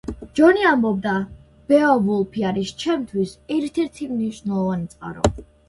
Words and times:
ჯონი 0.37 0.63
ამბობდა: 0.69 1.13
„ბეოვულფი 1.73 2.47
არის 2.53 2.73
ჩემთვის 2.85 3.37
ერთ-ერთი 3.59 4.11
მნიშვნელოვანი 4.17 4.93
წყარო“. 4.99 5.35